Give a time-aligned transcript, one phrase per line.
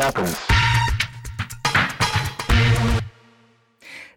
[0.00, 0.36] happens.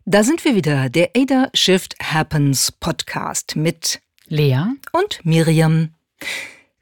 [0.06, 5.94] Da sind wir wieder, der Ada Shift Happens Podcast mit Lea und Miriam.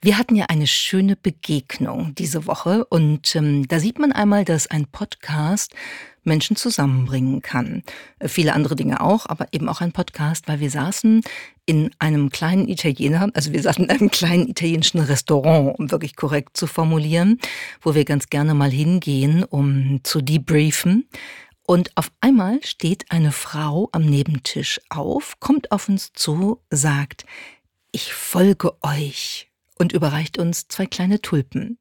[0.02, 4.68] Wir hatten ja eine schöne Begegnung diese Woche und ähm, da sieht man einmal, dass
[4.68, 5.76] ein Podcast
[6.24, 7.84] Menschen zusammenbringen kann.
[8.26, 11.22] Viele andere Dinge auch, aber eben auch ein Podcast, weil wir saßen
[11.66, 16.58] in einem kleinen Italiener, also wir saßen in einem kleinen italienischen Restaurant, um wirklich korrekt
[16.58, 17.40] zu formulieren,
[17.82, 21.08] wo wir ganz gerne mal hingehen, um zu debriefen.
[21.66, 27.26] Und auf einmal steht eine Frau am Nebentisch auf, kommt auf uns zu, sagt,
[27.92, 31.78] ich folge euch und überreicht uns zwei kleine Tulpen.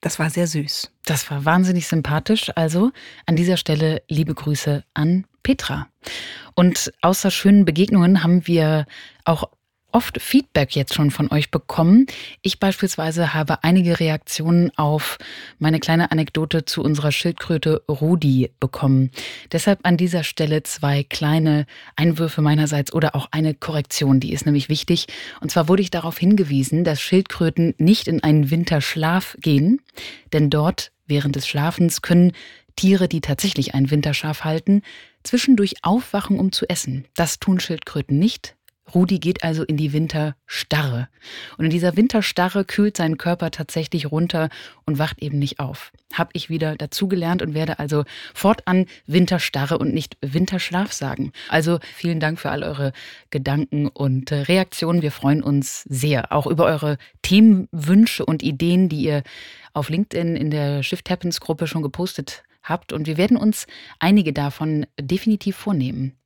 [0.00, 0.90] Das war sehr süß.
[1.04, 2.50] Das war wahnsinnig sympathisch.
[2.56, 2.90] Also
[3.26, 5.88] an dieser Stelle liebe Grüße an Petra.
[6.54, 8.86] Und außer schönen Begegnungen haben wir
[9.24, 9.50] auch
[9.92, 12.06] oft Feedback jetzt schon von euch bekommen.
[12.42, 15.18] Ich beispielsweise habe einige Reaktionen auf
[15.58, 19.10] meine kleine Anekdote zu unserer Schildkröte Rudi bekommen.
[19.52, 24.68] Deshalb an dieser Stelle zwei kleine Einwürfe meinerseits oder auch eine Korrektion, die ist nämlich
[24.68, 25.06] wichtig.
[25.40, 29.80] Und zwar wurde ich darauf hingewiesen, dass Schildkröten nicht in einen Winterschlaf gehen,
[30.32, 32.32] denn dort während des Schlafens können
[32.76, 34.82] Tiere, die tatsächlich einen Winterschlaf halten,
[35.22, 37.04] zwischendurch aufwachen, um zu essen.
[37.14, 38.56] Das tun Schildkröten nicht.
[38.94, 41.08] Rudi geht also in die Winterstarre.
[41.56, 44.48] Und in dieser Winterstarre kühlt sein Körper tatsächlich runter
[44.86, 45.92] und wacht eben nicht auf.
[46.12, 51.32] Hab ich wieder dazugelernt und werde also fortan Winterstarre und nicht Winterschlaf sagen.
[51.48, 52.92] Also vielen Dank für all eure
[53.30, 55.02] Gedanken und äh, Reaktionen.
[55.02, 59.22] Wir freuen uns sehr, auch über eure Themenwünsche und Ideen, die ihr
[59.72, 62.92] auf LinkedIn in der Shift Happens Gruppe schon gepostet habt.
[62.92, 63.66] Und wir werden uns
[63.98, 66.19] einige davon definitiv vornehmen.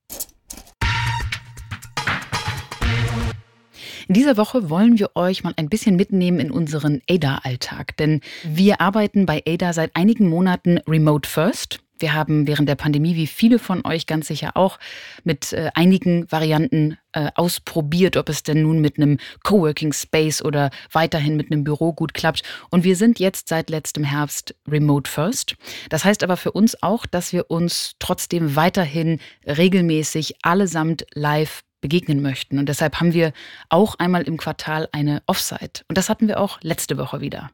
[4.07, 8.81] In dieser Woche wollen wir euch mal ein bisschen mitnehmen in unseren ADA-Alltag, denn wir
[8.81, 11.81] arbeiten bei ADA seit einigen Monaten remote first.
[11.99, 14.79] Wir haben während der Pandemie, wie viele von euch ganz sicher auch,
[15.23, 20.71] mit äh, einigen Varianten äh, ausprobiert, ob es denn nun mit einem Coworking Space oder
[20.91, 22.43] weiterhin mit einem Büro gut klappt.
[22.71, 25.55] Und wir sind jetzt seit letztem Herbst remote first.
[25.89, 32.23] Das heißt aber für uns auch, dass wir uns trotzdem weiterhin regelmäßig allesamt live begegnen
[32.23, 32.59] möchten.
[32.59, 33.35] Und deshalb haben wir
[33.69, 35.85] auch einmal im Quartal eine Offsite.
[35.87, 37.51] Und das hatten wir auch letzte Woche wieder.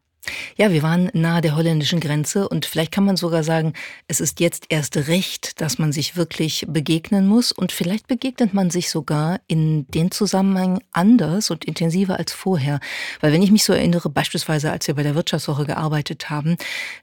[0.56, 3.72] Ja, wir waren nahe der holländischen Grenze und vielleicht kann man sogar sagen,
[4.06, 8.70] es ist jetzt erst recht, dass man sich wirklich begegnen muss und vielleicht begegnet man
[8.70, 12.80] sich sogar in den Zusammenhang anders und intensiver als vorher.
[13.20, 16.56] Weil wenn ich mich so erinnere, beispielsweise als wir bei der Wirtschaftswoche gearbeitet haben,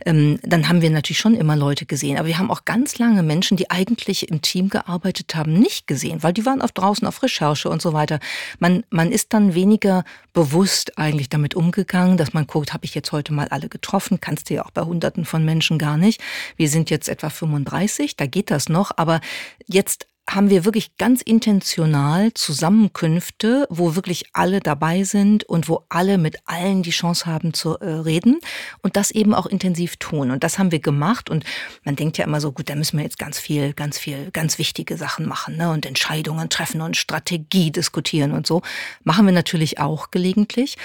[0.06, 3.24] ähm, dann haben wir natürlich schon immer Leute gesehen, aber wir haben auch ganz lange
[3.24, 7.24] Menschen, die eigentlich im Team gearbeitet haben, nicht gesehen, weil die waren auf draußen auf
[7.24, 8.20] Recherche und so weiter.
[8.60, 13.07] Man, man ist dann weniger bewusst eigentlich damit umgegangen, dass man guckt, habe ich jetzt
[13.12, 16.22] heute mal alle getroffen, kannst du ja auch bei Hunderten von Menschen gar nicht.
[16.56, 19.22] Wir sind jetzt etwa 35, da geht das noch, aber
[19.66, 26.18] jetzt haben wir wirklich ganz intentional Zusammenkünfte, wo wirklich alle dabei sind und wo alle
[26.18, 28.40] mit allen die Chance haben zu äh, reden
[28.82, 30.32] und das eben auch intensiv tun.
[30.32, 31.46] Und das haben wir gemacht und
[31.86, 34.60] man denkt ja immer so, gut, da müssen wir jetzt ganz viel, ganz viel, ganz
[34.60, 35.72] wichtige Sachen machen ne?
[35.72, 38.62] und Entscheidungen treffen und Strategie diskutieren und so.
[39.04, 40.78] Machen wir natürlich auch gelegentlich.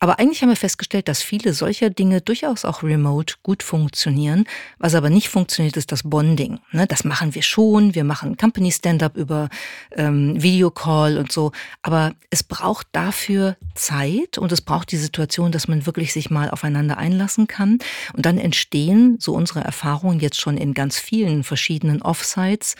[0.00, 4.44] Aber eigentlich haben wir festgestellt, dass viele solcher Dinge durchaus auch remote gut funktionieren.
[4.78, 6.60] Was aber nicht funktioniert, ist das Bonding.
[6.70, 6.86] Ne?
[6.86, 7.94] Das machen wir schon.
[7.94, 9.48] Wir machen Company Stand-up über
[9.92, 11.52] ähm, Videocall und so.
[11.82, 16.50] Aber es braucht dafür Zeit und es braucht die Situation, dass man wirklich sich mal
[16.50, 17.78] aufeinander einlassen kann.
[18.14, 22.76] Und dann entstehen, so unsere Erfahrungen jetzt schon in ganz vielen verschiedenen Offsites,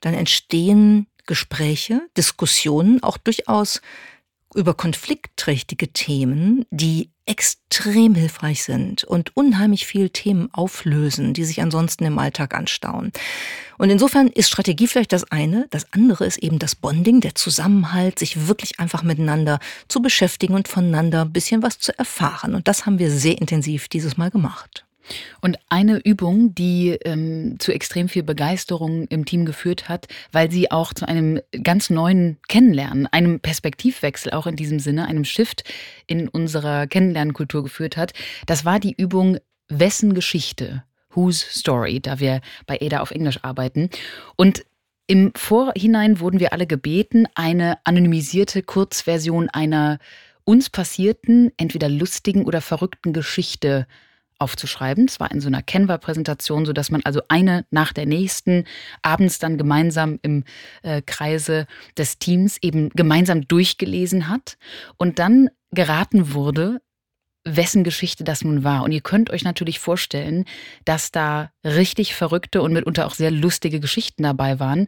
[0.00, 3.80] dann entstehen Gespräche, Diskussionen, auch durchaus
[4.54, 12.04] über konfliktträchtige Themen, die extrem hilfreich sind und unheimlich viel Themen auflösen, die sich ansonsten
[12.04, 13.12] im Alltag anstauen.
[13.78, 15.66] Und insofern ist Strategie vielleicht das eine.
[15.70, 19.58] Das andere ist eben das Bonding, der Zusammenhalt, sich wirklich einfach miteinander
[19.88, 22.54] zu beschäftigen und voneinander ein bisschen was zu erfahren.
[22.54, 24.83] Und das haben wir sehr intensiv dieses Mal gemacht.
[25.40, 30.70] Und eine Übung, die ähm, zu extrem viel Begeisterung im Team geführt hat, weil sie
[30.70, 35.64] auch zu einem ganz neuen Kennenlernen, einem Perspektivwechsel auch in diesem Sinne, einem Shift
[36.06, 38.12] in unserer Kennenlernkultur geführt hat,
[38.46, 40.84] das war die Übung Wessen Geschichte?
[41.10, 43.88] Whose Story, da wir bei Ada auf Englisch arbeiten.
[44.36, 44.64] Und
[45.06, 49.98] im Vorhinein wurden wir alle gebeten, eine anonymisierte Kurzversion einer
[50.44, 53.86] uns passierten, entweder lustigen oder verrückten Geschichte
[54.44, 55.06] aufzuschreiben.
[55.06, 58.64] Es war in so einer Canva-Präsentation, sodass man also eine nach der nächsten
[59.00, 60.44] abends dann gemeinsam im
[60.82, 64.58] äh, Kreise des Teams eben gemeinsam durchgelesen hat
[64.98, 66.82] und dann geraten wurde,
[67.46, 68.82] wessen Geschichte das nun war.
[68.82, 70.44] Und ihr könnt euch natürlich vorstellen,
[70.84, 74.86] dass da richtig verrückte und mitunter auch sehr lustige Geschichten dabei waren.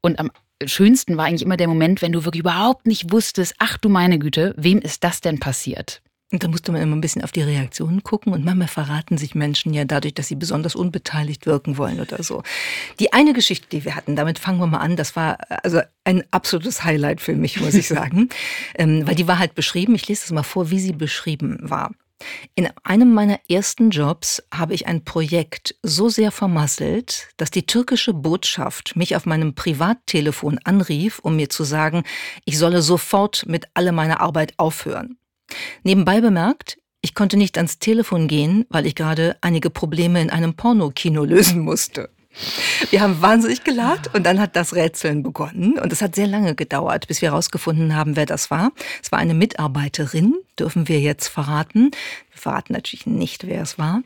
[0.00, 0.30] Und am
[0.64, 4.18] schönsten war eigentlich immer der Moment, wenn du wirklich überhaupt nicht wusstest, ach du meine
[4.18, 6.02] Güte, wem ist das denn passiert?
[6.32, 9.34] Und da musste man immer ein bisschen auf die Reaktionen gucken und manchmal verraten sich
[9.34, 12.42] Menschen ja dadurch, dass sie besonders unbeteiligt wirken wollen oder so.
[12.98, 16.24] Die eine Geschichte, die wir hatten, damit fangen wir mal an, das war also ein
[16.32, 18.30] absolutes Highlight für mich, muss ich sagen,
[18.74, 21.92] ähm, weil die war halt beschrieben, ich lese das mal vor, wie sie beschrieben war.
[22.54, 28.14] In einem meiner ersten Jobs habe ich ein Projekt so sehr vermasselt, dass die türkische
[28.14, 32.04] Botschaft mich auf meinem Privattelefon anrief, um mir zu sagen,
[32.44, 35.18] ich solle sofort mit alle meiner Arbeit aufhören.
[35.82, 40.54] Nebenbei bemerkt, ich konnte nicht ans Telefon gehen, weil ich gerade einige Probleme in einem
[40.54, 42.08] Pornokino lösen musste.
[42.90, 46.54] Wir haben wahnsinnig gelacht und dann hat das Rätseln begonnen und es hat sehr lange
[46.54, 48.72] gedauert, bis wir herausgefunden haben, wer das war.
[49.02, 51.92] Es war eine Mitarbeiterin, dürfen wir jetzt verraten.
[52.34, 54.02] Wir verraten natürlich nicht, wer es war.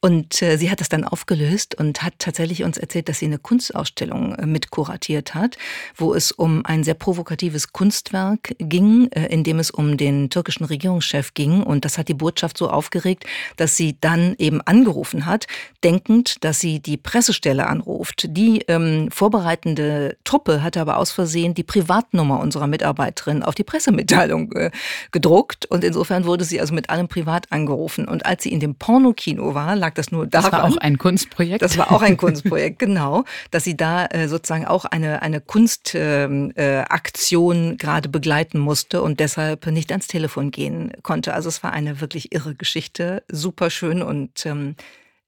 [0.00, 3.38] Und äh, sie hat das dann aufgelöst und hat tatsächlich uns erzählt, dass sie eine
[3.38, 5.56] Kunstausstellung äh, mit kuratiert hat,
[5.96, 10.64] wo es um ein sehr provokatives Kunstwerk ging, äh, in dem es um den türkischen
[10.64, 11.62] Regierungschef ging.
[11.62, 13.24] Und das hat die Botschaft so aufgeregt,
[13.56, 15.46] dass sie dann eben angerufen hat,
[15.84, 18.26] denkend, dass sie die Pressestelle anruft.
[18.36, 24.50] Die ähm, vorbereitende Truppe hatte aber aus Versehen die Privatnummer unserer Mitarbeiterin auf die Pressemitteilung
[24.52, 24.72] äh,
[25.12, 27.67] gedruckt und insofern wurde sie also mit allem privat angerufen.
[28.06, 30.50] Und als sie in dem Pornokino war, lag das nur daran.
[30.50, 31.62] Das war auch ein Kunstprojekt.
[31.62, 33.24] Das war auch ein Kunstprojekt, genau.
[33.50, 39.66] Dass sie da äh, sozusagen auch eine, eine Kunstaktion äh, gerade begleiten musste und deshalb
[39.66, 41.34] nicht ans Telefon gehen konnte.
[41.34, 44.76] Also es war eine wirklich irre Geschichte, super schön und ähm,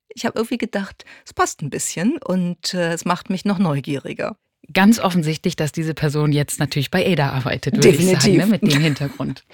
[0.09, 4.37] ich habe irgendwie gedacht, es passt ein bisschen und äh, es macht mich noch neugieriger
[4.73, 8.19] ganz offensichtlich, dass diese Person jetzt natürlich bei Ada arbeitet, würde Definitiv.
[8.19, 9.45] ich sagen, ne, mit dem Hintergrund.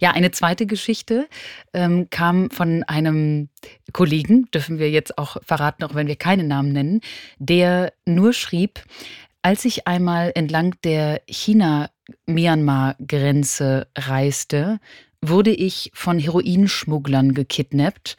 [0.00, 1.28] Ja, eine zweite Geschichte
[1.74, 3.50] ähm, kam von einem
[3.92, 7.02] Kollegen, dürfen wir jetzt auch verraten, auch wenn wir keine Namen nennen,
[7.38, 8.82] der nur schrieb,
[9.42, 14.78] als ich einmal entlang der China-Myanmar-Grenze reiste,
[15.20, 18.16] wurde ich von Heroinschmugglern gekidnappt,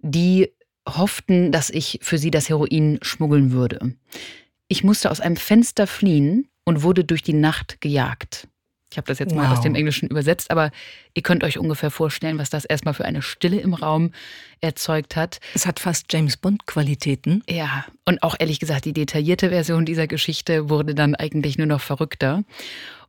[0.00, 0.50] die
[0.88, 3.94] hofften, dass ich für sie das Heroin schmuggeln würde.
[4.74, 8.48] Ich musste aus einem Fenster fliehen und wurde durch die Nacht gejagt.
[8.90, 9.42] Ich habe das jetzt wow.
[9.42, 10.72] mal aus dem Englischen übersetzt, aber
[11.14, 14.10] ihr könnt euch ungefähr vorstellen, was das erstmal für eine Stille im Raum
[14.60, 15.38] erzeugt hat.
[15.54, 17.44] Es hat fast James Bond-Qualitäten.
[17.48, 21.80] Ja, und auch ehrlich gesagt, die detaillierte Version dieser Geschichte wurde dann eigentlich nur noch
[21.80, 22.42] verrückter.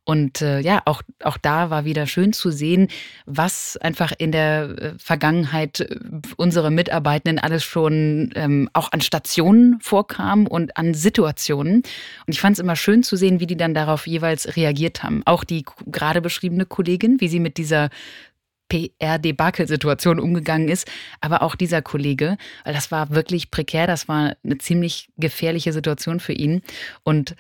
[0.06, 2.88] Und äh, ja, auch, auch da war wieder schön zu sehen,
[3.25, 6.00] was einfach in der äh, Vergangenheit äh,
[6.38, 11.78] unsere Mitarbeitenden alles schon ähm, auch an Stationen vorkam und an Situationen.
[11.78, 15.24] Und ich fand es immer schön zu sehen, wie die dann darauf jeweils reagiert haben.
[15.25, 17.90] Auch die gerade beschriebene Kollegin, wie sie mit dieser
[18.69, 20.88] PR-Debakel-Situation umgegangen ist,
[21.22, 26.19] aber auch dieser Kollege, weil das war wirklich prekär, das war eine ziemlich gefährliche Situation
[26.19, 26.62] für ihn.
[27.04, 27.36] Und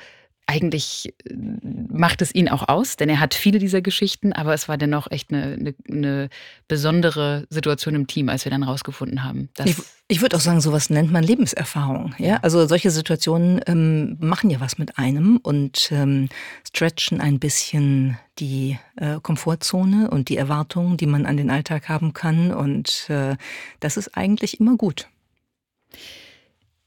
[0.47, 4.67] eigentlich äh, macht es ihn auch aus, denn er hat viele dieser Geschichten, aber es
[4.67, 6.29] war dennoch echt eine, eine, eine
[6.67, 9.49] besondere Situation im Team, als wir dann rausgefunden haben.
[9.63, 9.75] ich,
[10.07, 12.13] ich würde auch sagen, sowas nennt man Lebenserfahrung.
[12.17, 16.29] Ja, also solche Situationen ähm, machen ja was mit einem und ähm,
[16.67, 22.13] stretchen ein bisschen die äh, Komfortzone und die Erwartungen, die man an den Alltag haben
[22.13, 22.53] kann.
[22.53, 23.35] Und äh,
[23.79, 25.07] das ist eigentlich immer gut.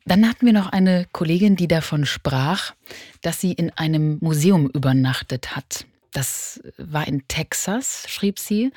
[0.08, 2.72] Dann hatten wir noch eine Kollegin, die davon sprach,
[3.20, 5.84] dass sie in einem Museum übernachtet hat.
[6.12, 8.72] Das war in Texas, schrieb sie.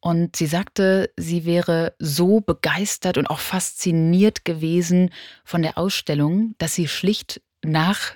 [0.00, 5.10] Und sie sagte, sie wäre so begeistert und auch fasziniert gewesen
[5.44, 8.10] von der Ausstellung, dass sie schlicht nach,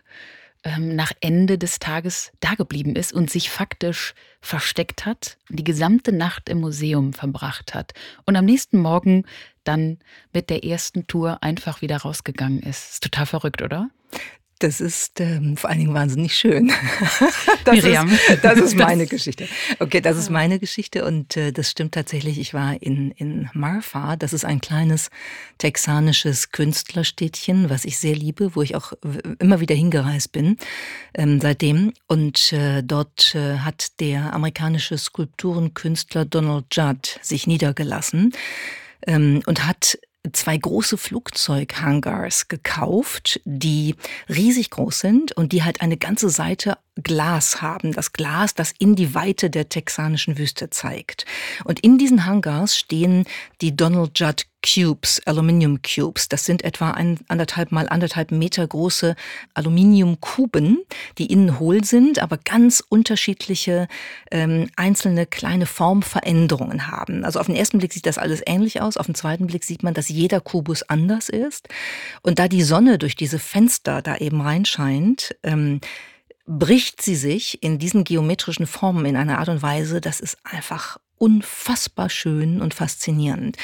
[0.65, 6.49] ähm, nach Ende des Tages dageblieben ist und sich faktisch versteckt hat, die gesamte Nacht
[6.49, 7.93] im Museum verbracht hat
[8.27, 9.25] und am nächsten Morgen
[9.69, 9.99] dann
[10.33, 12.93] mit der ersten Tour einfach wieder rausgegangen ist.
[12.93, 13.91] Ist total verrückt, oder?
[14.61, 16.73] Das ist ähm, vor allen Dingen wahnsinnig schön.
[17.65, 18.11] das, Miriam.
[18.11, 19.47] Ist, das ist meine das Geschichte.
[19.79, 22.41] Okay, das ist meine Geschichte und äh, das stimmt tatsächlich.
[22.41, 24.17] Ich war in, in Marfa.
[24.17, 25.11] Das ist ein kleines
[25.59, 28.95] texanisches Künstlerstädtchen, was ich sehr liebe, wo ich auch
[29.39, 30.57] immer wieder hingereist bin
[31.15, 31.93] ähm, seitdem.
[32.09, 38.33] Und äh, dort äh, hat der amerikanische Skulpturenkünstler Donald Judd sich niedergelassen
[39.09, 39.99] ähm, und hat
[40.33, 43.95] zwei große Flugzeughangars gekauft, die
[44.29, 47.93] riesig groß sind und die halt eine ganze Seite Glas haben.
[47.93, 51.25] Das Glas, das in die Weite der texanischen Wüste zeigt.
[51.65, 53.25] Und in diesen Hangars stehen
[53.61, 56.29] die Donald Judd Cubes, Aluminium Cubes.
[56.29, 59.15] Das sind etwa ein, anderthalb mal anderthalb Meter große
[59.55, 60.85] Aluminiumkuben,
[61.17, 63.87] die innen hohl sind, aber ganz unterschiedliche
[64.31, 67.25] ähm, einzelne kleine Formveränderungen haben.
[67.25, 68.97] Also auf den ersten Blick sieht das alles ähnlich aus.
[68.97, 71.69] Auf den zweiten Blick sieht man, dass jeder Kubus anders ist.
[72.23, 75.81] Und da die Sonne durch diese Fenster da eben reinscheint, ähm,
[76.49, 80.99] bricht sie sich in diesen geometrischen Formen in einer Art und Weise, das ist einfach
[81.19, 83.57] unfassbar schön und faszinierend.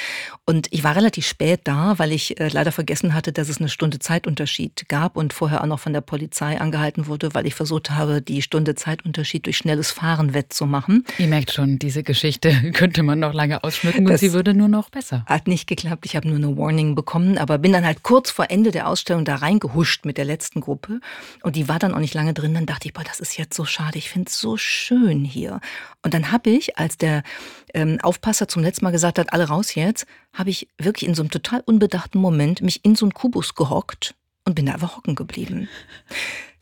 [0.45, 3.69] Und ich war relativ spät da, weil ich äh, leider vergessen hatte, dass es eine
[3.69, 7.91] Stunde Zeitunterschied gab und vorher auch noch von der Polizei angehalten wurde, weil ich versucht
[7.91, 11.05] habe, die Stunde Zeitunterschied durch schnelles Fahren wettzumachen.
[11.19, 14.91] Ihr merkt schon, diese Geschichte könnte man noch lange ausschmücken und sie würde nur noch
[14.91, 15.25] besser.
[15.27, 16.05] Hat nicht geklappt.
[16.07, 19.25] Ich habe nur eine Warning bekommen, aber bin dann halt kurz vor Ende der Ausstellung
[19.25, 21.01] da reingehuscht mit der letzten Gruppe
[21.43, 22.55] und die war dann auch nicht lange drin.
[22.55, 23.99] Dann dachte ich, boah, das ist jetzt so schade.
[23.99, 25.61] Ich finde es so schön hier.
[26.03, 27.23] Und dann habe ich, als der
[27.73, 31.23] ähm, Aufpasser zum letzten Mal gesagt hat, alle raus jetzt, habe ich wirklich in so
[31.23, 35.15] einem total unbedachten Moment mich in so einen Kubus gehockt und bin da einfach hocken
[35.15, 35.69] geblieben.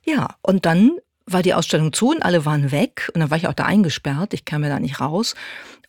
[0.05, 3.11] Ja, und dann war die Ausstellung zu und alle waren weg.
[3.15, 5.35] Und dann war ich auch da eingesperrt, ich kam ja da nicht raus.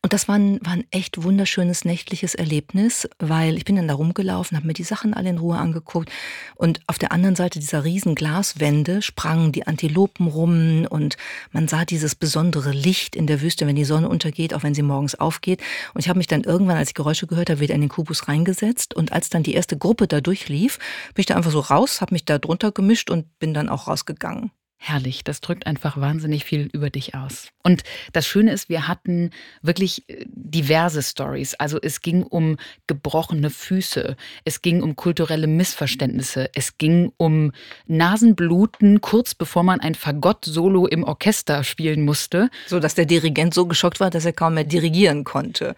[0.05, 3.93] Und das war ein, war ein echt wunderschönes nächtliches Erlebnis, weil ich bin dann da
[3.93, 6.11] rumgelaufen, habe mir die Sachen alle in Ruhe angeguckt.
[6.55, 10.85] Und auf der anderen Seite dieser riesen Glaswände sprangen die Antilopen rum.
[10.89, 11.15] Und
[11.53, 14.81] man sah dieses besondere Licht in der Wüste, wenn die Sonne untergeht, auch wenn sie
[14.81, 15.61] morgens aufgeht.
[15.93, 18.27] Und ich habe mich dann irgendwann, als ich Geräusche gehört habe, wieder in den Kubus
[18.27, 18.93] reingesetzt.
[18.93, 20.79] Und als dann die erste Gruppe da durchlief,
[21.13, 23.87] bin ich da einfach so raus, habe mich da drunter gemischt und bin dann auch
[23.87, 24.51] rausgegangen.
[24.85, 27.47] Herrlich, das drückt einfach wahnsinnig viel über dich aus.
[27.63, 29.29] Und das Schöne ist, wir hatten
[29.61, 31.53] wirklich äh, diverse Stories.
[31.53, 37.53] Also es ging um gebrochene Füße, es ging um kulturelle Missverständnisse, es ging um
[37.87, 42.49] Nasenbluten, kurz bevor man ein Fagott-Solo im Orchester spielen musste.
[42.67, 45.77] So dass der Dirigent so geschockt war, dass er kaum mehr dirigieren konnte.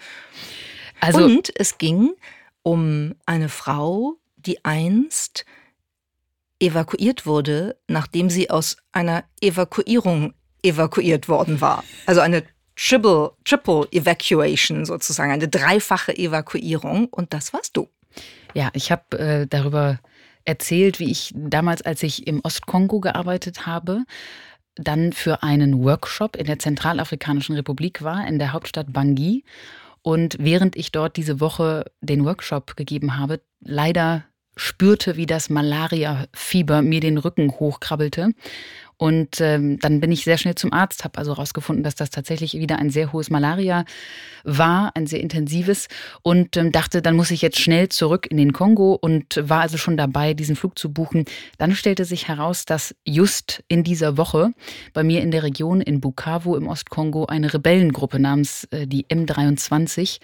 [0.99, 2.13] Also, Und es ging
[2.63, 5.45] um eine Frau, die einst
[6.59, 10.33] evakuiert wurde, nachdem sie aus einer Evakuierung
[10.63, 11.83] evakuiert worden war.
[12.05, 12.43] Also eine
[12.75, 17.05] Triple, Triple Evacuation sozusagen, eine dreifache Evakuierung.
[17.05, 17.87] Und das warst du.
[18.53, 19.99] Ja, ich habe äh, darüber
[20.45, 24.03] erzählt, wie ich damals, als ich im Ostkongo gearbeitet habe,
[24.75, 29.43] dann für einen Workshop in der Zentralafrikanischen Republik war, in der Hauptstadt Bangui.
[30.01, 36.81] Und während ich dort diese Woche den Workshop gegeben habe, leider spürte, wie das Malaria-Fieber
[36.81, 38.31] mir den Rücken hochkrabbelte.
[38.97, 42.53] Und ähm, dann bin ich sehr schnell zum Arzt, habe also herausgefunden, dass das tatsächlich
[42.53, 43.83] wieder ein sehr hohes Malaria
[44.45, 45.87] war, ein sehr intensives.
[46.21, 49.77] Und ähm, dachte, dann muss ich jetzt schnell zurück in den Kongo und war also
[49.77, 51.25] schon dabei, diesen Flug zu buchen.
[51.57, 54.51] Dann stellte sich heraus, dass just in dieser Woche
[54.93, 60.19] bei mir in der Region in Bukavu im Ostkongo eine Rebellengruppe namens äh, die M23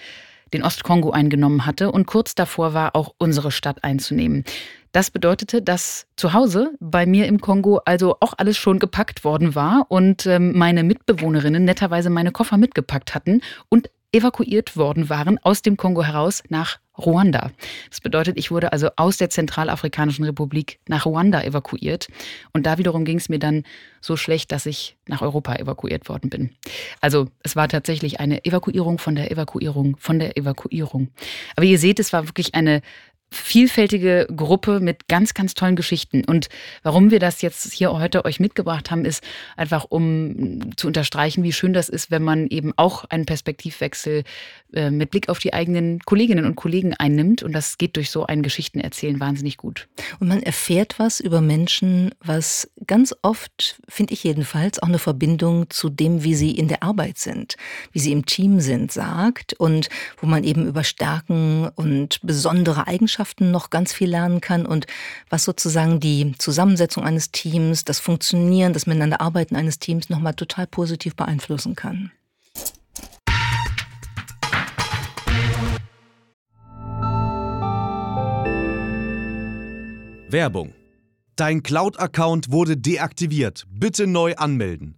[0.54, 4.44] den Ostkongo eingenommen hatte und kurz davor war, auch unsere Stadt einzunehmen.
[4.92, 9.56] Das bedeutete, dass zu Hause bei mir im Kongo also auch alles schon gepackt worden
[9.56, 15.62] war und ähm, meine Mitbewohnerinnen netterweise meine Koffer mitgepackt hatten und evakuiert worden waren aus
[15.62, 17.52] dem Kongo heraus nach Ruanda.
[17.90, 22.08] Das bedeutet, ich wurde also aus der Zentralafrikanischen Republik nach Ruanda evakuiert.
[22.54, 23.64] Und da wiederum ging es mir dann
[24.02, 26.52] so schlecht, dass ich nach Europa evakuiert worden bin.
[27.00, 31.10] Also es war tatsächlich eine Evakuierung von der Evakuierung von der Evakuierung.
[31.56, 32.82] Aber ihr seht, es war wirklich eine
[33.32, 36.26] vielfältige Gruppe mit ganz, ganz tollen Geschichten.
[36.26, 36.50] Und
[36.84, 39.24] warum wir das jetzt hier heute euch mitgebracht haben, ist
[39.56, 44.24] einfach, um zu unterstreichen, wie schön das ist, wenn man eben auch einen Perspektivwechsel
[44.74, 47.42] äh, mit Blick auf die eigenen Kolleginnen und Kollegen einnimmt.
[47.42, 49.88] Und das geht durch so ein Geschichtenerzählen wahnsinnig gut.
[50.20, 55.70] Und man erfährt was über Menschen, was ganz oft, finde ich jedenfalls, auch eine Verbindung
[55.70, 57.56] zu dem, wie sie in der Arbeit sind,
[57.94, 59.54] wie sie im Team sind, sagt.
[59.54, 64.66] Und wo man eben über Stärken und besondere Eigenschaften Eigenschaften noch ganz viel lernen kann
[64.66, 64.88] und
[65.30, 71.16] was sozusagen die Zusammensetzung eines Teams, das Funktionieren, das Miteinanderarbeiten eines Teams nochmal total positiv
[71.16, 72.12] beeinflussen kann.
[80.30, 80.74] Werbung.
[81.36, 83.66] Dein Cloud-Account wurde deaktiviert.
[83.70, 84.98] Bitte neu anmelden.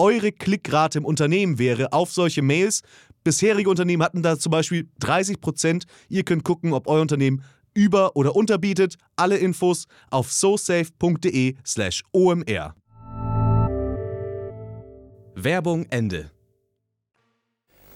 [0.00, 2.80] eure Klickrate im Unternehmen wäre auf solche Mails.
[3.22, 5.84] Bisherige Unternehmen hatten da zum Beispiel 30 Prozent.
[6.08, 8.96] Ihr könnt gucken, ob euer Unternehmen über- oder unterbietet.
[9.14, 12.74] Alle Infos auf sosafe.de/slash omr.
[15.34, 16.30] Werbung Ende.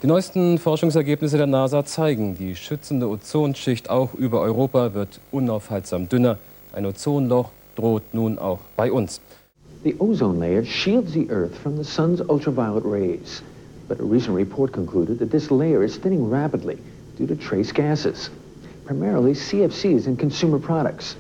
[0.03, 6.39] Die neuesten Forschungsergebnisse der NASA zeigen, die schützende Ozonschicht auch über Europa wird unaufhaltsam dünner.
[6.75, 9.23] Ein Ozonloch droht nun auch bei uns.
[9.85, 13.43] The ozone layer shields the Earth from the sun's ultraviolet rays.
[13.87, 16.79] But a recent report concluded that this layer is thinning rapidly
[17.19, 18.31] due to trace gases,
[18.87, 21.17] primarily CFCs in consumer products.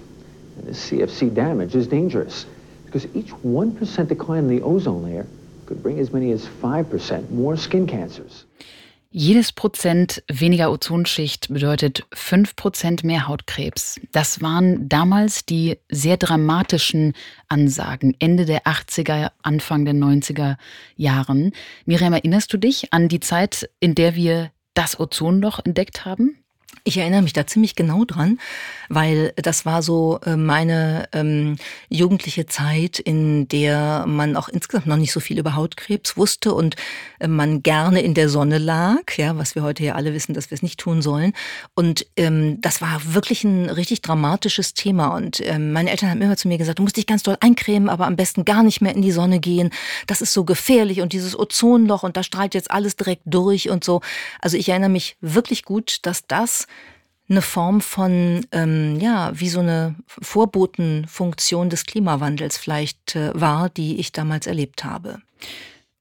[0.56, 2.46] And this CFC damage is dangerous
[2.86, 5.26] because each 1% decline in the ozone layer
[5.66, 8.46] could bring as many as 5% more skin cancers.
[9.16, 14.00] Jedes Prozent weniger Ozonschicht bedeutet fünf Prozent mehr Hautkrebs.
[14.10, 17.12] Das waren damals die sehr dramatischen
[17.48, 20.56] Ansagen Ende der 80er, Anfang der 90er
[20.96, 21.52] Jahren.
[21.86, 26.43] Miriam, erinnerst du dich an die Zeit, in der wir das Ozonloch entdeckt haben?
[26.86, 28.38] Ich erinnere mich da ziemlich genau dran,
[28.90, 31.56] weil das war so äh, meine ähm,
[31.88, 36.76] jugendliche Zeit, in der man auch insgesamt noch nicht so viel über Hautkrebs wusste und
[37.20, 40.50] äh, man gerne in der Sonne lag, ja, was wir heute ja alle wissen, dass
[40.50, 41.32] wir es nicht tun sollen.
[41.74, 45.16] Und ähm, das war wirklich ein richtig dramatisches Thema.
[45.16, 47.88] Und ähm, meine Eltern haben immer zu mir gesagt, du musst dich ganz doll eincremen,
[47.88, 49.70] aber am besten gar nicht mehr in die Sonne gehen.
[50.06, 53.84] Das ist so gefährlich und dieses Ozonloch und da strahlt jetzt alles direkt durch und
[53.84, 54.02] so.
[54.42, 56.66] Also ich erinnere mich wirklich gut, dass das
[57.28, 63.98] eine Form von, ähm, ja, wie so eine Vorbotenfunktion des Klimawandels vielleicht äh, war, die
[63.98, 65.20] ich damals erlebt habe.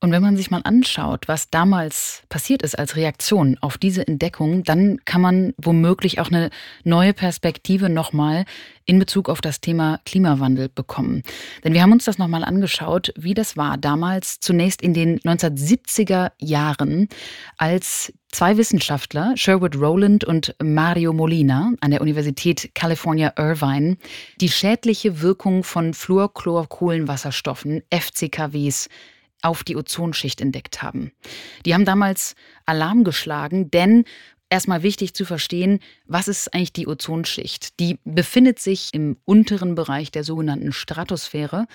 [0.03, 4.65] Und wenn man sich mal anschaut, was damals passiert ist als Reaktion auf diese Entdeckung,
[4.65, 6.49] dann kann man womöglich auch eine
[6.83, 8.43] neue Perspektive nochmal
[8.83, 11.23] in Bezug auf das Thema Klimawandel bekommen.
[11.63, 16.33] Denn wir haben uns das nochmal angeschaut, wie das war damals zunächst in den 1970er
[16.37, 17.07] Jahren,
[17.57, 23.95] als zwei Wissenschaftler, Sherwood Rowland und Mario Molina an der Universität California Irvine,
[24.41, 28.89] die schädliche Wirkung von Fluorchlorkohlenwasserstoffen, FCKWs,
[29.43, 31.11] auf die Ozonschicht entdeckt haben.
[31.65, 34.05] Die haben damals Alarm geschlagen, denn
[34.49, 37.79] erstmal wichtig zu verstehen, was ist eigentlich die Ozonschicht?
[37.79, 41.67] Die befindet sich im unteren Bereich der sogenannten Stratosphäre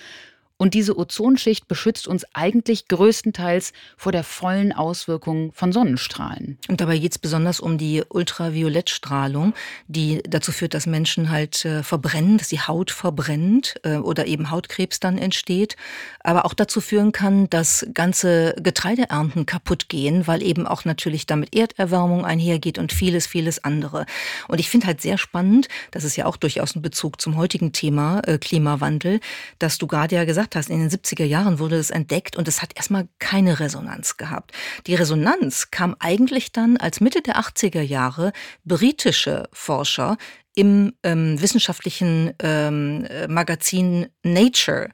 [0.59, 6.57] und diese Ozonschicht beschützt uns eigentlich größtenteils vor der vollen Auswirkung von Sonnenstrahlen.
[6.67, 9.53] Und dabei geht es besonders um die Ultraviolettstrahlung,
[9.87, 14.51] die dazu führt, dass Menschen halt äh, verbrennen, dass die Haut verbrennt äh, oder eben
[14.51, 15.77] Hautkrebs dann entsteht.
[16.19, 21.55] Aber auch dazu führen kann, dass ganze Getreideernten kaputt gehen, weil eben auch natürlich damit
[21.55, 24.05] Erderwärmung einhergeht und vieles, vieles andere.
[24.49, 27.71] Und ich finde halt sehr spannend, das ist ja auch durchaus ein Bezug zum heutigen
[27.71, 29.21] Thema äh, Klimawandel,
[29.57, 32.47] dass du gerade ja gesagt gesagt hast, in den 70er Jahren wurde es entdeckt und
[32.47, 34.51] es hat erstmal keine Resonanz gehabt.
[34.87, 38.33] Die Resonanz kam eigentlich dann, als Mitte der 80er Jahre
[38.65, 40.17] britische Forscher
[40.55, 44.89] im ähm, wissenschaftlichen ähm, Magazin Nature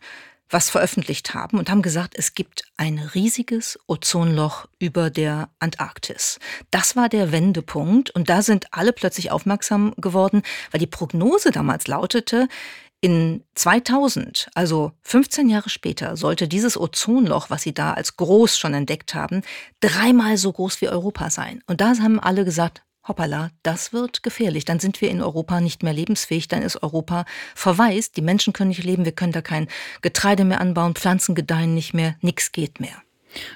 [0.49, 6.39] was veröffentlicht haben und haben gesagt, es gibt ein riesiges Ozonloch über der Antarktis.
[6.69, 11.87] Das war der Wendepunkt und da sind alle plötzlich aufmerksam geworden, weil die Prognose damals
[11.87, 12.47] lautete,
[13.01, 18.73] in 2000, also 15 Jahre später, sollte dieses Ozonloch, was sie da als groß schon
[18.73, 19.41] entdeckt haben,
[19.79, 21.61] dreimal so groß wie Europa sein.
[21.67, 24.65] Und da haben alle gesagt, hoppala, das wird gefährlich.
[24.65, 28.69] Dann sind wir in Europa nicht mehr lebensfähig, dann ist Europa verwaist, die Menschen können
[28.69, 29.67] nicht leben, wir können da kein
[30.01, 33.01] Getreide mehr anbauen, Pflanzen gedeihen nicht mehr, nichts geht mehr.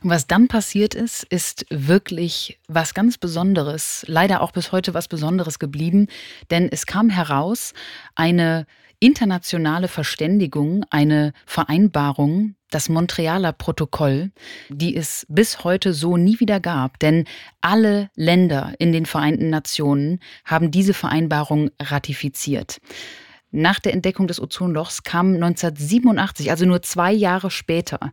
[0.03, 5.07] Und was dann passiert ist, ist wirklich was ganz Besonderes, leider auch bis heute was
[5.07, 6.07] Besonderes geblieben,
[6.51, 7.73] denn es kam heraus
[8.15, 8.65] eine
[8.99, 14.31] internationale Verständigung, eine Vereinbarung, das Montrealer Protokoll,
[14.69, 16.99] die es bis heute so nie wieder gab.
[16.99, 17.25] Denn
[17.61, 22.79] alle Länder in den Vereinten Nationen haben diese Vereinbarung ratifiziert.
[23.51, 28.11] Nach der Entdeckung des Ozonlochs kamen 1987, also nur zwei Jahre später,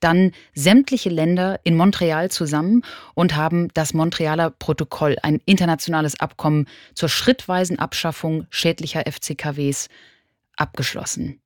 [0.00, 7.10] dann sämtliche Länder in Montreal zusammen und haben das Montrealer Protokoll, ein internationales Abkommen zur
[7.10, 9.90] schrittweisen Abschaffung schädlicher FCKWs,
[10.58, 11.40] abgeschlossen.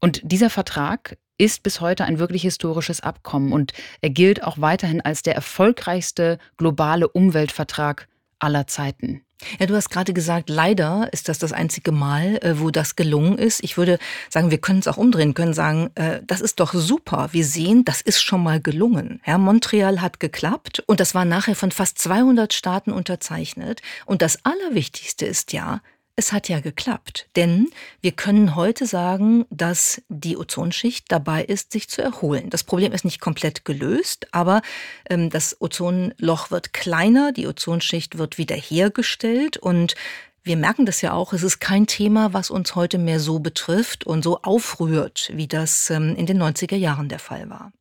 [0.00, 5.00] Und dieser Vertrag ist bis heute ein wirklich historisches Abkommen und er gilt auch weiterhin
[5.00, 9.24] als der erfolgreichste globale Umweltvertrag aller Zeiten.
[9.58, 13.36] Ja, du hast gerade gesagt, leider ist das das einzige Mal, äh, wo das gelungen
[13.36, 13.62] ist.
[13.62, 13.98] Ich würde
[14.30, 17.28] sagen, wir können es auch umdrehen, können sagen, äh, das ist doch super.
[17.32, 19.20] Wir sehen, das ist schon mal gelungen.
[19.26, 23.82] Ja, Montreal hat geklappt und das war nachher von fast 200 Staaten unterzeichnet.
[24.06, 25.80] Und das Allerwichtigste ist ja,
[26.16, 31.88] es hat ja geklappt, denn wir können heute sagen, dass die Ozonschicht dabei ist, sich
[31.88, 32.50] zu erholen.
[32.50, 34.62] Das Problem ist nicht komplett gelöst, aber
[35.10, 39.96] ähm, das Ozonloch wird kleiner, die Ozonschicht wird wiederhergestellt und
[40.44, 44.04] wir merken das ja auch, es ist kein Thema, was uns heute mehr so betrifft
[44.04, 47.72] und so aufrührt, wie das ähm, in den 90er Jahren der Fall war.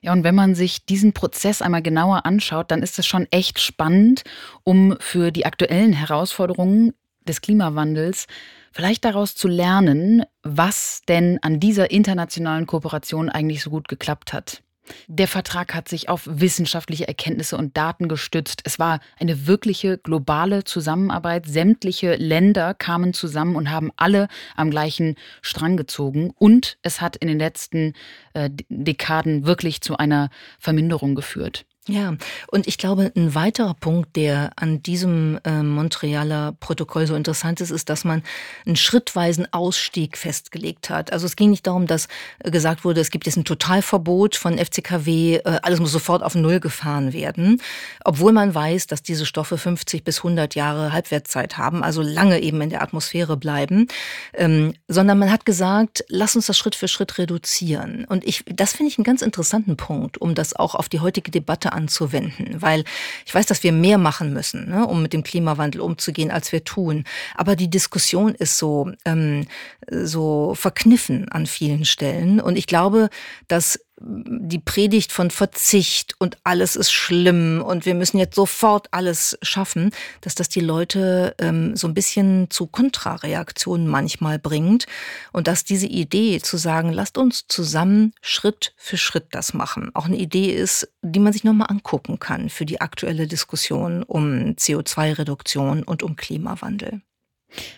[0.00, 3.60] Ja, und wenn man sich diesen Prozess einmal genauer anschaut, dann ist es schon echt
[3.60, 4.24] spannend,
[4.64, 6.94] um für die aktuellen Herausforderungen
[7.26, 8.26] des Klimawandels,
[8.72, 14.62] vielleicht daraus zu lernen, was denn an dieser internationalen Kooperation eigentlich so gut geklappt hat.
[15.08, 18.62] Der Vertrag hat sich auf wissenschaftliche Erkenntnisse und Daten gestützt.
[18.64, 21.46] Es war eine wirkliche globale Zusammenarbeit.
[21.46, 26.32] Sämtliche Länder kamen zusammen und haben alle am gleichen Strang gezogen.
[26.36, 27.94] Und es hat in den letzten
[28.34, 31.66] äh, Dekaden wirklich zu einer Verminderung geführt.
[31.88, 32.16] Ja,
[32.48, 37.70] und ich glaube, ein weiterer Punkt, der an diesem äh, Montrealer Protokoll so interessant ist,
[37.70, 38.24] ist, dass man
[38.66, 41.12] einen schrittweisen Ausstieg festgelegt hat.
[41.12, 42.08] Also es ging nicht darum, dass
[42.40, 46.34] äh, gesagt wurde, es gibt jetzt ein Totalverbot von FCKW, äh, alles muss sofort auf
[46.34, 47.62] Null gefahren werden,
[48.04, 52.60] obwohl man weiß, dass diese Stoffe 50 bis 100 Jahre Halbwertszeit haben, also lange eben
[52.62, 53.86] in der Atmosphäre bleiben,
[54.34, 58.06] ähm, sondern man hat gesagt, lass uns das Schritt für Schritt reduzieren.
[58.08, 61.30] Und ich, das finde ich einen ganz interessanten Punkt, um das auch auf die heutige
[61.30, 62.84] Debatte anzuwenden, weil
[63.24, 66.64] ich weiß, dass wir mehr machen müssen, ne, um mit dem Klimawandel umzugehen, als wir
[66.64, 67.04] tun.
[67.34, 69.46] Aber die Diskussion ist so, ähm,
[69.90, 72.40] so verkniffen an vielen Stellen.
[72.40, 73.10] Und ich glaube,
[73.46, 79.38] dass die Predigt von Verzicht und alles ist schlimm und wir müssen jetzt sofort alles
[79.40, 84.86] schaffen, dass das die Leute ähm, so ein bisschen zu Kontrareaktionen manchmal bringt
[85.32, 90.04] und dass diese Idee zu sagen, lasst uns zusammen Schritt für Schritt das machen, auch
[90.04, 95.82] eine Idee ist, die man sich nochmal angucken kann für die aktuelle Diskussion um CO2-Reduktion
[95.82, 97.00] und um Klimawandel.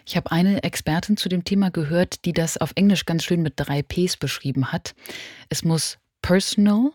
[0.07, 3.55] Ich habe eine Expertin zu dem Thema gehört, die das auf Englisch ganz schön mit
[3.57, 4.95] drei Ps beschrieben hat.
[5.49, 6.93] Es muss personal,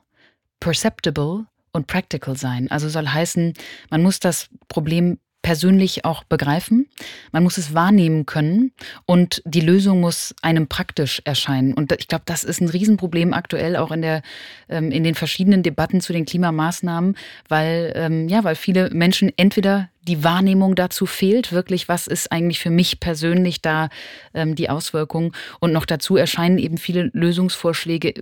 [0.60, 2.70] perceptible und practical sein.
[2.72, 3.54] Also soll heißen,
[3.90, 6.88] man muss das Problem persönlich auch begreifen.
[7.32, 8.72] Man muss es wahrnehmen können
[9.06, 11.74] und die Lösung muss einem praktisch erscheinen.
[11.74, 14.24] Und ich glaube, das ist ein Riesenproblem aktuell auch in der
[14.70, 17.16] ähm, in den verschiedenen Debatten zu den Klimamaßnahmen,
[17.50, 22.60] weil ähm, ja, weil viele Menschen entweder die Wahrnehmung dazu fehlt, wirklich, was ist eigentlich
[22.60, 23.90] für mich persönlich da
[24.34, 25.34] ähm, die Auswirkung.
[25.60, 28.14] Und noch dazu erscheinen eben viele Lösungsvorschläge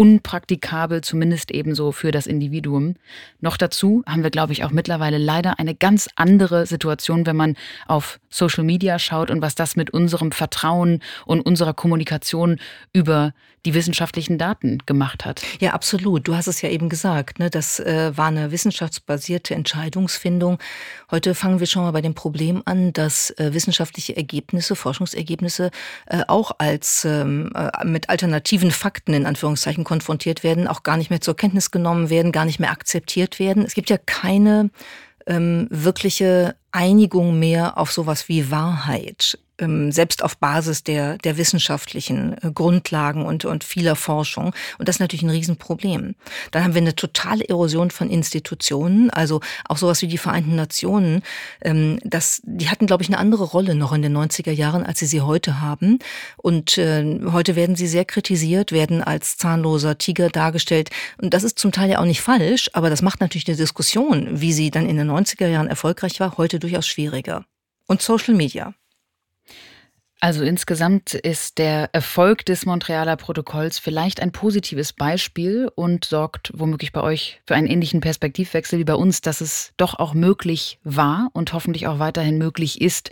[0.00, 2.94] unpraktikabel, zumindest ebenso für das Individuum.
[3.40, 7.54] Noch dazu haben wir, glaube ich, auch mittlerweile leider eine ganz andere Situation, wenn man
[7.86, 12.60] auf Social Media schaut und was das mit unserem Vertrauen und unserer Kommunikation
[12.94, 13.34] über
[13.66, 15.42] die wissenschaftlichen Daten gemacht hat.
[15.60, 16.26] Ja, absolut.
[16.26, 17.50] Du hast es ja eben gesagt, ne?
[17.50, 20.58] das äh, war eine wissenschaftsbasierte Entscheidungsfindung.
[21.10, 25.70] Heute fangen wir schon mal bei dem Problem an, dass äh, wissenschaftliche Ergebnisse, Forschungsergebnisse
[26.06, 31.10] äh, auch als ähm, äh, mit alternativen Fakten in Anführungszeichen konfrontiert werden, auch gar nicht
[31.10, 33.64] mehr zur Kenntnis genommen werden, gar nicht mehr akzeptiert werden.
[33.64, 34.70] Es gibt ja keine
[35.26, 39.38] ähm, wirkliche Einigung mehr auf sowas wie Wahrheit.
[39.60, 44.54] Ähm, selbst auf Basis der, der wissenschaftlichen äh, Grundlagen und, und vieler Forschung.
[44.78, 46.14] Und das ist natürlich ein Riesenproblem.
[46.50, 51.22] Dann haben wir eine totale Erosion von Institutionen, also auch sowas wie die Vereinten Nationen.
[51.60, 54.98] Ähm, das, die hatten, glaube ich, eine andere Rolle noch in den 90er Jahren, als
[54.98, 55.98] sie sie heute haben.
[56.38, 60.90] Und äh, heute werden sie sehr kritisiert, werden als zahnloser Tiger dargestellt.
[61.20, 64.40] Und das ist zum Teil ja auch nicht falsch, aber das macht natürlich eine Diskussion,
[64.40, 67.44] wie sie dann in den 90er Jahren erfolgreich war, heute durchaus schwieriger.
[67.86, 68.74] Und Social Media.
[70.22, 76.92] Also insgesamt ist der Erfolg des Montrealer Protokolls vielleicht ein positives Beispiel und sorgt womöglich
[76.92, 81.30] bei euch für einen ähnlichen Perspektivwechsel wie bei uns, dass es doch auch möglich war
[81.32, 83.10] und hoffentlich auch weiterhin möglich ist,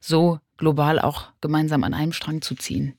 [0.00, 2.98] so global auch gemeinsam an einem Strang zu ziehen.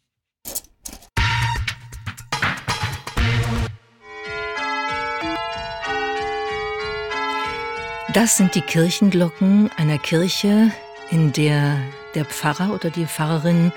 [8.13, 10.72] Das sind die Kirchenglocken einer Kirche,
[11.12, 11.78] in der
[12.15, 13.72] der Pfarrer oder die Pfarrerin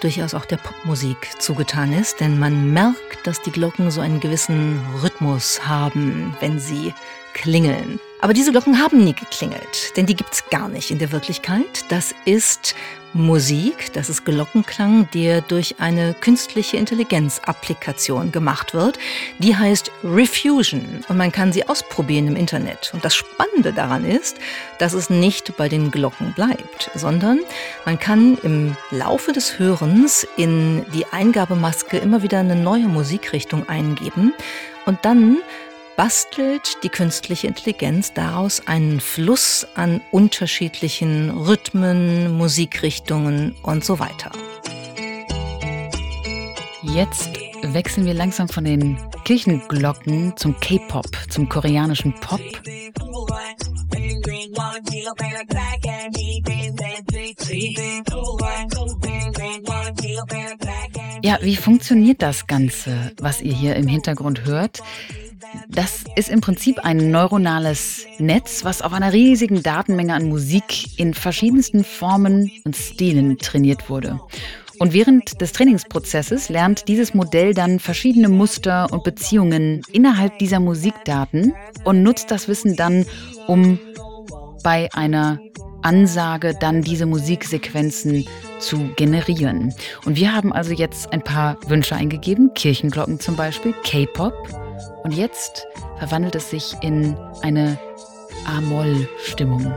[0.00, 4.80] durchaus auch der Popmusik zugetan ist, denn man merkt, dass die Glocken so einen gewissen
[5.02, 6.94] Rhythmus haben, wenn sie
[7.34, 8.00] klingeln.
[8.20, 11.84] Aber diese Glocken haben nie geklingelt, denn die gibt's gar nicht in der Wirklichkeit.
[11.88, 12.74] Das ist
[13.14, 18.98] Musik, das ist Glockenklang, der durch eine künstliche Intelligenz-Applikation gemacht wird.
[19.38, 22.90] Die heißt Refusion und man kann sie ausprobieren im Internet.
[22.92, 24.36] Und das Spannende daran ist,
[24.78, 27.38] dass es nicht bei den Glocken bleibt, sondern
[27.86, 34.34] man kann im Laufe des Hörens in die Eingabemaske immer wieder eine neue Musikrichtung eingeben
[34.86, 35.38] und dann
[35.98, 44.30] bastelt die künstliche Intelligenz daraus einen Fluss an unterschiedlichen Rhythmen, Musikrichtungen und so weiter.
[46.82, 47.30] Jetzt
[47.62, 52.40] wechseln wir langsam von den Kirchenglocken zum K-Pop, zum koreanischen Pop.
[61.24, 64.80] Ja, wie funktioniert das Ganze, was ihr hier im Hintergrund hört?
[65.68, 71.14] Das ist im Prinzip ein neuronales Netz, was auf einer riesigen Datenmenge an Musik in
[71.14, 74.20] verschiedensten Formen und Stilen trainiert wurde.
[74.78, 81.52] Und während des Trainingsprozesses lernt dieses Modell dann verschiedene Muster und Beziehungen innerhalb dieser Musikdaten
[81.84, 83.04] und nutzt das Wissen dann,
[83.48, 83.78] um
[84.62, 85.40] bei einer
[85.82, 88.26] Ansage dann diese Musiksequenzen
[88.58, 89.74] zu generieren.
[90.04, 94.67] Und wir haben also jetzt ein paar Wünsche eingegeben, Kirchenglocken zum Beispiel, K-Pop.
[95.02, 95.66] Und jetzt
[95.98, 97.78] verwandelt es sich in eine
[98.46, 99.72] A-Moll-Stimmung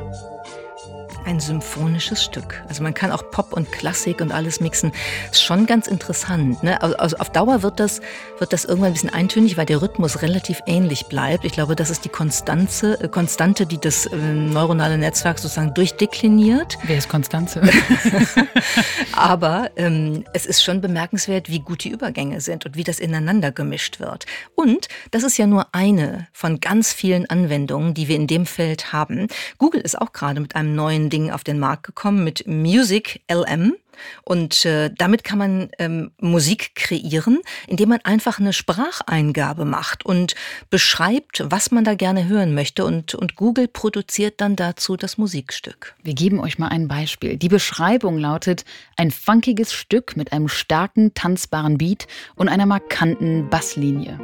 [1.25, 2.63] ein symphonisches Stück.
[2.67, 4.91] Also man kann auch Pop und Klassik und alles mixen.
[5.31, 6.63] Ist schon ganz interessant.
[6.63, 6.81] Ne?
[6.81, 8.01] Also auf Dauer wird das,
[8.39, 11.45] wird das irgendwann ein bisschen eintönig, weil der Rhythmus relativ ähnlich bleibt.
[11.45, 16.77] Ich glaube, das ist die Konstanze, äh, Konstante, die das äh, neuronale Netzwerk sozusagen durchdekliniert.
[16.83, 17.61] Wer ist Konstanze?
[19.13, 23.51] Aber ähm, es ist schon bemerkenswert, wie gut die Übergänge sind und wie das ineinander
[23.51, 24.25] gemischt wird.
[24.55, 28.93] Und das ist ja nur eine von ganz vielen Anwendungen, die wir in dem Feld
[28.93, 29.27] haben.
[29.57, 33.75] Google ist auch gerade mit einem neuen Ding auf den Markt gekommen mit Music LM.
[34.23, 40.33] Und äh, damit kann man ähm, Musik kreieren, indem man einfach eine Spracheingabe macht und
[40.71, 42.83] beschreibt, was man da gerne hören möchte.
[42.85, 45.95] Und, und Google produziert dann dazu das Musikstück.
[46.01, 47.37] Wir geben euch mal ein Beispiel.
[47.37, 48.65] Die Beschreibung lautet
[48.97, 54.19] ein funkiges Stück mit einem starken, tanzbaren Beat und einer markanten Basslinie.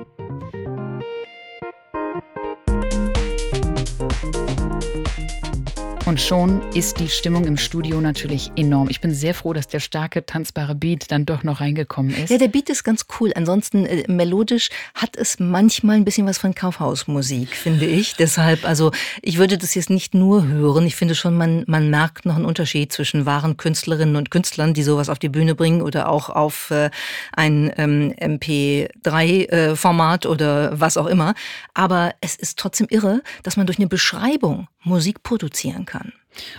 [6.07, 8.87] Und schon ist die Stimmung im Studio natürlich enorm.
[8.89, 12.29] Ich bin sehr froh, dass der starke, tanzbare Beat dann doch noch reingekommen ist.
[12.29, 13.33] Ja, der Beat ist ganz cool.
[13.35, 18.15] Ansonsten äh, melodisch hat es manchmal ein bisschen was von Kaufhausmusik, finde ich.
[18.15, 20.87] Deshalb, also ich würde das jetzt nicht nur hören.
[20.87, 24.83] Ich finde schon, man, man merkt noch einen Unterschied zwischen wahren Künstlerinnen und Künstlern, die
[24.83, 26.89] sowas auf die Bühne bringen oder auch auf äh,
[27.33, 31.33] ein ähm, MP3-Format äh, oder was auch immer.
[31.73, 35.96] Aber es ist trotzdem irre, dass man durch eine Beschreibung Musik produzieren kann.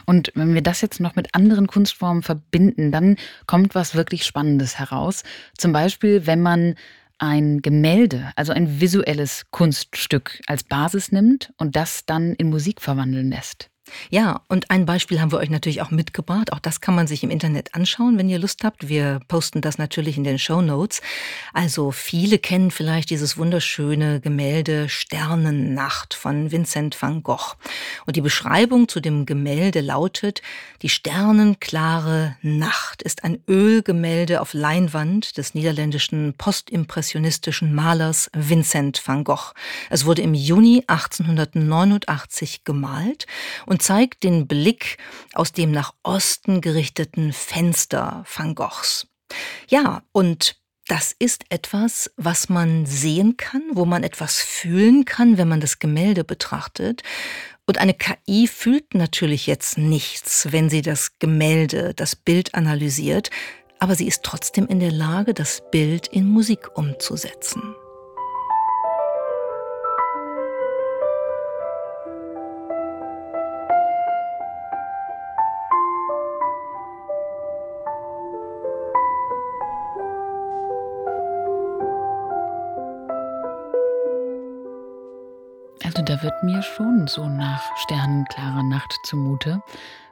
[0.07, 4.79] Und wenn wir das jetzt noch mit anderen Kunstformen verbinden, dann kommt was wirklich Spannendes
[4.79, 5.23] heraus.
[5.57, 6.75] Zum Beispiel, wenn man
[7.19, 13.31] ein Gemälde, also ein visuelles Kunststück als Basis nimmt und das dann in Musik verwandeln
[13.31, 13.71] lässt.
[14.11, 16.53] Ja, und ein Beispiel haben wir euch natürlich auch mitgebracht.
[16.53, 18.89] Auch das kann man sich im Internet anschauen, wenn ihr Lust habt.
[18.89, 21.01] Wir posten das natürlich in den Show Notes.
[21.53, 27.57] Also viele kennen vielleicht dieses wunderschöne Gemälde Sternennacht von Vincent van Gogh.
[28.07, 30.43] Und die Beschreibung zu dem Gemälde lautet,
[30.83, 39.53] die sternenklare Nacht ist ein Ölgemälde auf Leinwand des niederländischen postimpressionistischen Malers Vincent van Gogh.
[39.91, 43.27] Es wurde im Juni 1889 gemalt
[43.67, 44.99] und und zeigt den Blick
[45.35, 49.07] aus dem nach Osten gerichteten Fenster Van Goghs.
[49.69, 50.57] Ja, und
[50.89, 55.79] das ist etwas, was man sehen kann, wo man etwas fühlen kann, wenn man das
[55.79, 57.05] Gemälde betrachtet.
[57.67, 63.31] Und eine KI fühlt natürlich jetzt nichts, wenn sie das Gemälde, das Bild analysiert,
[63.79, 67.77] aber sie ist trotzdem in der Lage, das Bild in Musik umzusetzen.
[86.43, 89.61] Mir schon so nach sternenklarer Nacht zumute.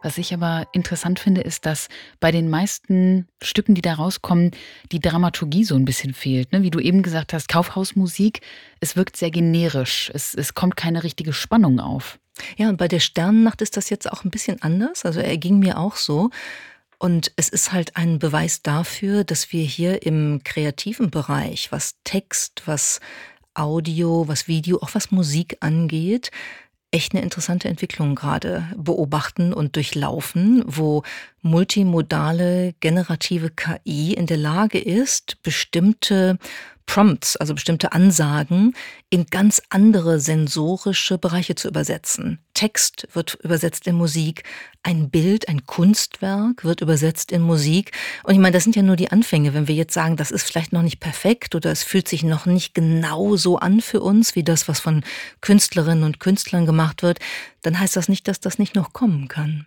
[0.02, 1.88] Was ich aber interessant finde, ist, dass
[2.20, 4.50] bei den meisten Stücken, die da rauskommen,
[4.92, 6.52] die Dramaturgie so ein bisschen fehlt.
[6.52, 6.62] Ne?
[6.62, 8.40] Wie du eben gesagt hast, Kaufhausmusik,
[8.80, 10.10] es wirkt sehr generisch.
[10.14, 12.18] Es, es kommt keine richtige Spannung auf.
[12.56, 15.04] Ja, und bei der Sternennacht ist das jetzt auch ein bisschen anders.
[15.04, 16.30] Also er ging mir auch so.
[16.98, 22.62] Und es ist halt ein Beweis dafür, dass wir hier im kreativen Bereich, was Text,
[22.64, 23.00] was
[23.56, 26.30] Audio, was Video, auch was Musik angeht,
[26.90, 31.02] echt eine interessante Entwicklung gerade beobachten und durchlaufen, wo
[31.42, 36.38] multimodale generative KI in der Lage ist, bestimmte
[36.86, 38.74] Prompts, also bestimmte Ansagen,
[39.10, 42.38] in ganz andere sensorische Bereiche zu übersetzen.
[42.54, 44.44] Text wird übersetzt in Musik,
[44.82, 47.92] ein Bild, ein Kunstwerk wird übersetzt in Musik.
[48.22, 49.52] Und ich meine, das sind ja nur die Anfänge.
[49.52, 52.46] Wenn wir jetzt sagen, das ist vielleicht noch nicht perfekt oder es fühlt sich noch
[52.46, 55.04] nicht genau so an für uns, wie das, was von
[55.40, 57.18] Künstlerinnen und Künstlern gemacht wird,
[57.62, 59.66] dann heißt das nicht, dass das nicht noch kommen kann.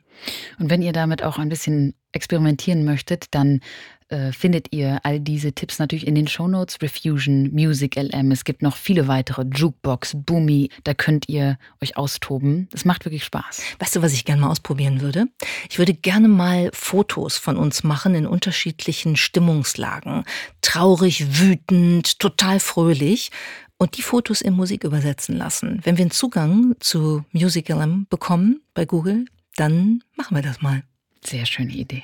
[0.58, 3.62] Und wenn ihr damit auch ein bisschen experimentieren möchtet, dann
[4.10, 6.82] äh, findet ihr all diese Tipps natürlich in den Shownotes.
[6.82, 8.32] Refusion, Music LM.
[8.32, 9.44] Es gibt noch viele weitere.
[9.44, 10.70] Jukebox, Boomy.
[10.84, 12.68] Da könnt ihr euch austoben.
[12.74, 13.62] Es macht wirklich Spaß.
[13.80, 15.28] Weißt du, was ich gerne mal ausprobieren würde?
[15.70, 20.24] Ich würde gerne mal Fotos von uns machen in unterschiedlichen Stimmungslagen.
[20.62, 23.32] Traurig, wütend, total fröhlich
[23.78, 25.82] und die Fotos in Musik übersetzen lassen.
[25.84, 30.84] Wenn wir einen Zugang zu Music LM bekommen bei Google, dann machen wir das mal.
[31.24, 32.04] Sehr schöne Idee.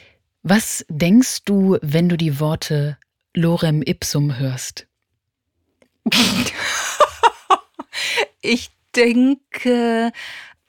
[0.43, 2.97] Was denkst du, wenn du die Worte
[3.35, 4.87] Lorem Ipsum hörst?
[8.41, 10.11] ich denke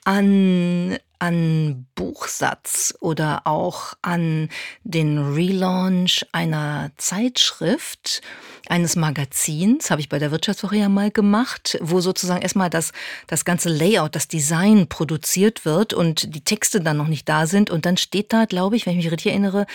[0.05, 4.49] an an Buchsatz oder auch an
[4.83, 8.21] den Relaunch einer Zeitschrift,
[8.67, 12.93] eines Magazins, habe ich bei der Wirtschaftswoche ja mal gemacht, wo sozusagen erstmal das,
[13.27, 17.69] das ganze Layout, das Design produziert wird und die Texte dann noch nicht da sind.
[17.69, 19.65] Und dann steht da, glaube ich, wenn ich mich richtig erinnere,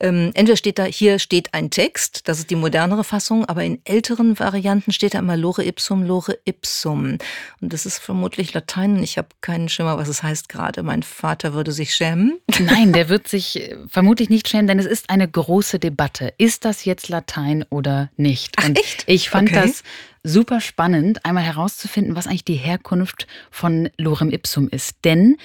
[0.00, 3.80] ähm, entweder steht da, hier steht ein Text, das ist die modernere Fassung, aber in
[3.84, 7.18] älteren Varianten steht da immer Lore ipsum, Lore ipsum.
[7.60, 9.02] Und das ist vermutlich Latein.
[9.02, 10.84] Ich habe keinen Schimmer, was es heißt gerade.
[10.84, 12.38] Mein Vater würde sich schämen.
[12.60, 16.32] Nein, der wird sich vermutlich nicht schämen, denn es ist eine große Debatte.
[16.38, 18.35] Ist das jetzt Latein oder nicht?
[18.38, 18.56] Nicht.
[18.58, 19.04] Ach, echt?
[19.06, 19.62] Ich fand okay.
[19.62, 19.82] das
[20.22, 25.04] super spannend, einmal herauszufinden, was eigentlich die Herkunft von Lorem Ipsum ist.
[25.04, 25.36] Denn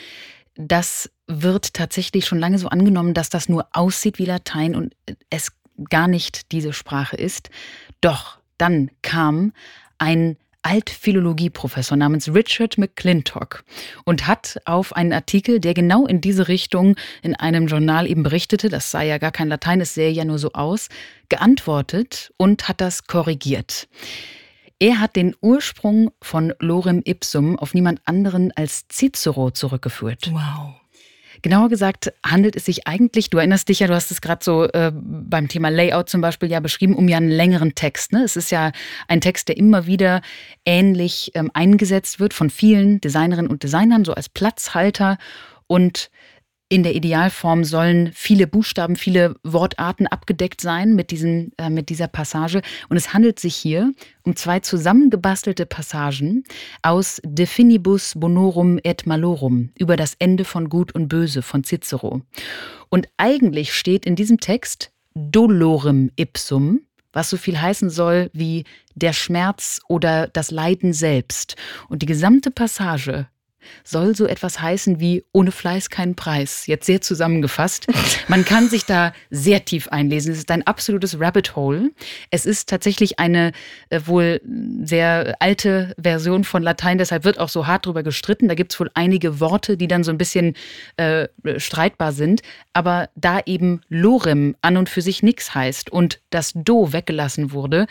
[0.55, 4.95] das wird tatsächlich schon lange so angenommen, dass das nur aussieht wie Latein und
[5.29, 5.51] es
[5.89, 7.49] gar nicht diese Sprache ist.
[8.01, 9.53] Doch dann kam
[9.97, 13.63] ein Altphilologieprofessor namens Richard McClintock
[14.05, 18.69] und hat auf einen Artikel, der genau in diese Richtung in einem Journal eben berichtete,
[18.69, 20.89] das sei ja gar kein Latein, es sähe ja nur so aus,
[21.29, 23.87] geantwortet und hat das korrigiert.
[24.79, 30.31] Er hat den Ursprung von Lorem Ipsum auf niemand anderen als Cicero zurückgeführt.
[30.31, 30.80] Wow.
[31.41, 34.65] Genauer gesagt handelt es sich eigentlich, du erinnerst dich ja, du hast es gerade so
[34.65, 38.13] äh, beim Thema Layout zum Beispiel ja beschrieben, um ja einen längeren Text.
[38.13, 38.23] Ne?
[38.23, 38.71] Es ist ja
[39.07, 40.21] ein Text, der immer wieder
[40.65, 45.17] ähnlich ähm, eingesetzt wird von vielen Designerinnen und Designern, so als Platzhalter
[45.67, 46.11] und
[46.71, 52.07] in der Idealform sollen viele Buchstaben, viele Wortarten abgedeckt sein mit, diesen, äh, mit dieser
[52.07, 52.61] Passage.
[52.87, 53.91] Und es handelt sich hier
[54.23, 56.45] um zwei zusammengebastelte Passagen
[56.81, 62.21] aus De Finibus Bonorum et Malorum über das Ende von Gut und Böse von Cicero.
[62.87, 66.79] Und eigentlich steht in diesem Text Dolorem ipsum,
[67.11, 68.63] was so viel heißen soll wie
[68.95, 71.57] der Schmerz oder das Leiden selbst.
[71.89, 73.27] Und die gesamte Passage
[73.83, 76.67] soll so etwas heißen wie ohne Fleiß kein Preis.
[76.67, 77.87] Jetzt sehr zusammengefasst.
[78.27, 80.31] Man kann sich da sehr tief einlesen.
[80.31, 81.91] Es ist ein absolutes Rabbit Hole.
[82.29, 83.51] Es ist tatsächlich eine
[83.89, 84.41] äh, wohl
[84.83, 88.47] sehr alte Version von Latein, deshalb wird auch so hart drüber gestritten.
[88.47, 90.55] Da gibt es wohl einige Worte, die dann so ein bisschen
[90.97, 92.41] äh, streitbar sind.
[92.73, 97.87] Aber da eben Lorem an und für sich nichts heißt und das Do weggelassen wurde,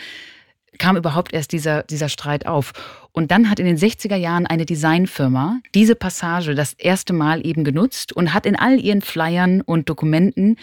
[0.78, 2.72] kam überhaupt erst dieser, dieser Streit auf.
[3.12, 7.64] Und dann hat in den 60er Jahren eine Designfirma diese Passage das erste Mal eben
[7.64, 10.56] genutzt und hat in all ihren Flyern und Dokumenten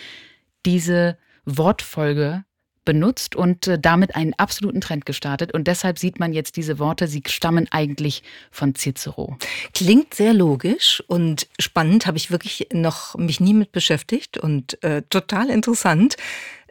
[0.65, 2.43] diese Wortfolge
[2.87, 5.53] benutzt und äh, damit einen absoluten Trend gestartet.
[5.53, 9.37] Und deshalb sieht man jetzt diese Worte, sie stammen eigentlich von Cicero.
[9.73, 15.01] Klingt sehr logisch und spannend, habe ich wirklich noch mich nie mit beschäftigt und äh,
[15.09, 16.15] total interessant.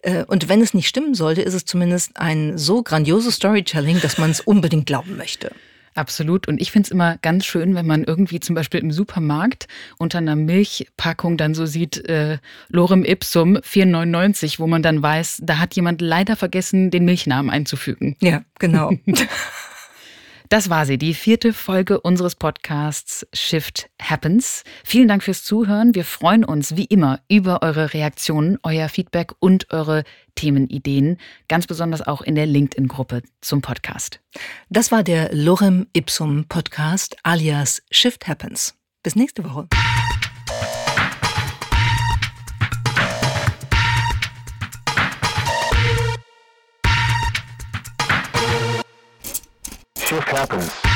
[0.07, 4.19] Äh, und wenn es nicht stimmen sollte, ist es zumindest ein so grandioses Storytelling, dass
[4.19, 5.51] man es unbedingt glauben möchte.
[5.95, 6.47] Absolut.
[6.47, 10.19] Und ich finde es immer ganz schön, wenn man irgendwie zum Beispiel im Supermarkt unter
[10.19, 12.39] einer Milchpackung dann so sieht, äh,
[12.69, 18.15] Lorem Ipsum 4,99, wo man dann weiß, da hat jemand leider vergessen, den Milchnamen einzufügen.
[18.21, 18.93] Ja, genau.
[20.49, 24.63] Das war sie, die vierte Folge unseres Podcasts Shift Happens.
[24.85, 25.95] Vielen Dank fürs Zuhören.
[25.95, 30.05] Wir freuen uns wie immer über eure Reaktionen, euer Feedback und eure
[30.37, 31.19] Themenideen,
[31.49, 34.21] ganz besonders auch in der LinkedIn-Gruppe zum Podcast.
[34.69, 38.75] Das war der Lorem Ipsum Podcast alias Shift Happens.
[39.03, 39.67] Bis nächste Woche.
[50.07, 50.96] Shift happens.